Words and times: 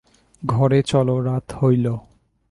ঘরে 0.41 0.79
চলো, 0.83 1.15
রাত 1.19 1.47
হইল। 1.51 1.85